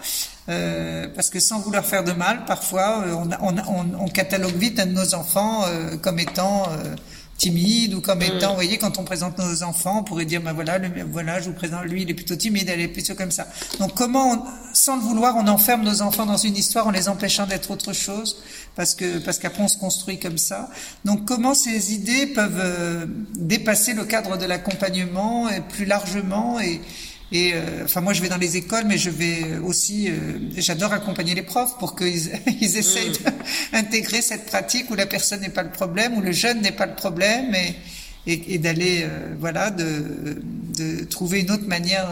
Euh, 0.48 1.06
parce 1.14 1.30
que 1.30 1.38
sans 1.38 1.60
vouloir 1.60 1.86
faire 1.86 2.02
de 2.02 2.10
mal, 2.10 2.44
parfois, 2.46 3.04
euh, 3.06 3.14
on, 3.40 3.56
on, 3.58 3.86
on, 3.96 4.08
catalogue 4.08 4.56
vite 4.56 4.80
un 4.80 4.86
de 4.86 4.92
nos 4.92 5.14
enfants 5.14 5.62
euh, 5.66 5.96
comme 5.96 6.18
étant 6.18 6.64
euh, 6.68 6.96
timide 7.42 7.94
ou 7.94 8.00
comme 8.00 8.20
mm. 8.20 8.36
étant, 8.36 8.50
vous 8.50 8.54
voyez, 8.54 8.78
quand 8.78 8.98
on 8.98 9.04
présente 9.04 9.36
nos 9.38 9.62
enfants, 9.62 9.98
on 10.00 10.04
pourrait 10.04 10.24
dire, 10.24 10.40
ben 10.40 10.52
voilà, 10.52 10.78
le, 10.78 10.88
voilà, 11.10 11.40
je 11.40 11.46
vous 11.46 11.54
présente, 11.54 11.84
lui, 11.84 12.02
il 12.02 12.10
est 12.10 12.14
plutôt 12.14 12.36
timide, 12.36 12.68
elle 12.68 12.80
est 12.80 12.88
plutôt 12.88 13.14
comme 13.14 13.32
ça. 13.32 13.48
Donc 13.80 13.94
comment, 13.94 14.46
sans 14.72 14.96
le 14.96 15.02
vouloir, 15.02 15.36
on 15.36 15.48
enferme 15.48 15.82
nos 15.82 16.02
enfants 16.02 16.26
dans 16.26 16.36
une 16.36 16.56
histoire 16.56 16.86
en 16.86 16.90
les 16.90 17.08
empêchant 17.08 17.46
d'être 17.46 17.70
autre 17.72 17.92
chose, 17.92 18.40
parce 18.76 18.94
que 18.94 19.18
parce 19.18 19.38
qu'après 19.38 19.62
on 19.62 19.68
se 19.68 19.76
construit 19.76 20.18
comme 20.20 20.38
ça. 20.38 20.70
Donc 21.04 21.24
comment 21.24 21.54
ces 21.54 21.92
idées 21.92 22.26
peuvent 22.28 22.60
euh, 22.60 23.06
dépasser 23.34 23.94
le 23.94 24.04
cadre 24.04 24.38
de 24.38 24.46
l'accompagnement 24.46 25.48
et 25.48 25.60
plus 25.60 25.84
largement 25.84 26.60
et 26.60 26.80
et 27.32 27.52
euh, 27.54 27.84
enfin, 27.84 28.02
moi, 28.02 28.12
je 28.12 28.20
vais 28.20 28.28
dans 28.28 28.36
les 28.36 28.58
écoles, 28.58 28.84
mais 28.86 28.98
je 28.98 29.08
vais 29.08 29.56
aussi. 29.64 30.10
Euh, 30.10 30.38
j'adore 30.58 30.92
accompagner 30.92 31.34
les 31.34 31.42
profs 31.42 31.78
pour 31.78 31.96
qu'ils 31.96 32.30
ils 32.60 32.76
essayent 32.76 33.10
mm. 33.10 33.72
d'intégrer 33.72 34.20
cette 34.20 34.44
pratique 34.44 34.90
où 34.90 34.94
la 34.94 35.06
personne 35.06 35.40
n'est 35.40 35.48
pas 35.48 35.62
le 35.62 35.70
problème, 35.70 36.16
où 36.18 36.20
le 36.20 36.32
jeune 36.32 36.60
n'est 36.60 36.72
pas 36.72 36.84
le 36.84 36.94
problème, 36.94 37.54
et, 37.54 37.74
et, 38.26 38.54
et 38.54 38.58
d'aller, 38.58 39.04
euh, 39.04 39.34
voilà, 39.38 39.70
de, 39.70 40.42
de 40.76 41.04
trouver 41.04 41.40
une 41.40 41.50
autre 41.50 41.66
manière. 41.66 42.06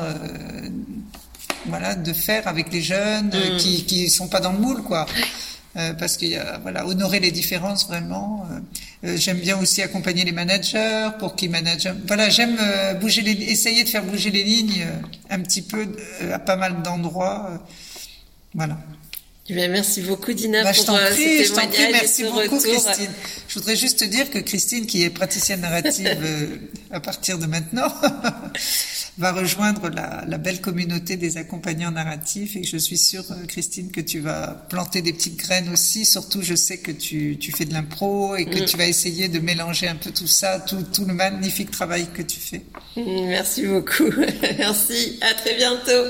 voilà, 1.67 1.95
de 1.95 2.12
faire 2.15 2.49
avec 2.49 2.73
les 2.73 2.81
jeunes 2.81 3.29
mm. 3.29 3.57
qui 3.59 3.85
qui 3.85 4.09
sont 4.09 4.29
pas 4.29 4.41
dans 4.41 4.53
le 4.53 4.59
moule, 4.59 4.83
quoi. 4.83 5.07
Euh, 5.77 5.93
parce 5.95 6.17
qu'il 6.17 6.31
y 6.31 6.37
a 6.37 6.59
voilà 6.59 6.87
honorer 6.87 7.21
les 7.21 7.31
différences 7.31 7.87
vraiment. 7.87 8.47
Euh, 9.04 9.09
euh, 9.09 9.16
j'aime 9.16 9.38
bien 9.38 9.59
aussi 9.59 9.83
accompagner 9.83 10.25
les 10.25 10.33
managers 10.33 11.11
pour 11.19 11.35
qu'ils 11.37 11.50
managent. 11.50 11.95
Voilà, 12.07 12.28
j'aime 12.28 12.57
bouger 13.00 13.23
les, 13.23 13.33
essayer 13.33 13.85
de 13.85 13.88
faire 13.88 14.04
bouger 14.04 14.30
les 14.30 14.42
lignes 14.42 14.87
un 15.28 15.40
petit 15.40 15.62
peu 15.62 15.87
à 16.33 16.38
pas 16.38 16.57
mal 16.57 16.83
d'endroits. 16.83 17.62
voilà. 18.54 18.76
Eh 19.50 19.52
bien, 19.52 19.66
merci 19.66 20.00
beaucoup 20.02 20.33
Dina 20.33 20.62
bah, 20.62 20.73
pour 20.73 20.80
je 20.80 20.87
t'en 20.87 20.97
prie, 20.97 21.45
je 21.45 21.52
t'en 21.52 21.66
prie, 21.66 21.83
merci 21.90 22.23
beaucoup 22.23 22.61
Christine. 22.61 23.11
Je 23.49 23.59
voudrais 23.59 23.75
juste 23.75 23.99
te 23.99 24.04
dire 24.04 24.30
que 24.30 24.38
Christine, 24.38 24.87
qui 24.87 25.02
est 25.02 25.11
praticienne 25.11 25.62
narrative 25.62 26.16
à 26.92 27.00
partir 27.00 27.37
de 27.37 27.47
maintenant, 27.47 27.92
va 29.19 29.33
rejoindre 29.33 29.88
la, 29.88 30.25
la, 30.28 30.38
belle 30.38 30.61
communauté 30.61 31.16
des 31.16 31.37
accompagnants 31.37 31.90
narratifs 31.90 32.54
et 32.54 32.62
je 32.62 32.76
suis 32.76 32.97
sûre, 32.97 33.25
euh, 33.33 33.47
Christine, 33.49 33.90
que 33.90 34.00
tu 34.00 34.21
vas 34.21 34.64
planter 34.69 35.02
des 35.02 35.12
petites 35.12 35.37
graines 35.37 35.69
aussi. 35.71 36.07
Surtout, 36.07 36.42
je 36.42 36.54
sais 36.54 36.78
que 36.78 36.92
tu, 36.92 37.37
tu 37.38 37.50
fais 37.50 37.64
de 37.64 37.75
l'impro 37.75 38.37
et 38.37 38.45
que 38.45 38.62
mm. 38.62 38.64
tu 38.66 38.76
vas 38.76 38.87
essayer 38.87 39.28
de 39.28 39.40
mélanger 39.40 39.88
un 39.88 39.97
peu 39.97 40.12
tout 40.12 40.28
ça, 40.28 40.61
tout, 40.61 40.85
tout 40.92 41.04
le 41.04 41.12
magnifique 41.12 41.73
travail 41.73 42.07
que 42.14 42.23
tu 42.23 42.38
fais. 42.38 42.62
Merci 42.97 43.66
beaucoup. 43.66 44.11
Merci. 44.59 45.19
À 45.21 45.35
très 45.35 45.57
bientôt. 45.57 46.07